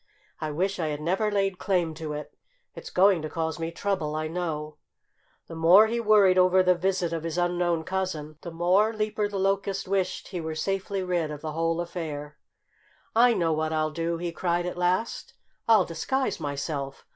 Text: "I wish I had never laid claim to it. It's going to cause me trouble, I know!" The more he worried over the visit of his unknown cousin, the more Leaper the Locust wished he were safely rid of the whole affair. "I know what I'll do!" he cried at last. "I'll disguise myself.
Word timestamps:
"I 0.39 0.49
wish 0.49 0.79
I 0.79 0.87
had 0.87 0.99
never 0.99 1.29
laid 1.29 1.59
claim 1.59 1.93
to 1.93 2.13
it. 2.13 2.35
It's 2.73 2.89
going 2.89 3.21
to 3.21 3.29
cause 3.29 3.59
me 3.59 3.69
trouble, 3.71 4.15
I 4.15 4.27
know!" 4.27 4.79
The 5.45 5.53
more 5.53 5.85
he 5.85 5.99
worried 5.99 6.39
over 6.39 6.63
the 6.63 6.73
visit 6.73 7.13
of 7.13 7.21
his 7.21 7.37
unknown 7.37 7.83
cousin, 7.83 8.39
the 8.41 8.49
more 8.49 8.93
Leaper 8.93 9.27
the 9.29 9.37
Locust 9.37 9.87
wished 9.87 10.29
he 10.29 10.41
were 10.41 10.55
safely 10.55 11.03
rid 11.03 11.29
of 11.29 11.41
the 11.41 11.51
whole 11.51 11.79
affair. 11.79 12.39
"I 13.15 13.35
know 13.35 13.53
what 13.53 13.71
I'll 13.71 13.91
do!" 13.91 14.17
he 14.17 14.31
cried 14.31 14.65
at 14.65 14.75
last. 14.75 15.35
"I'll 15.67 15.85
disguise 15.85 16.39
myself. 16.39 17.05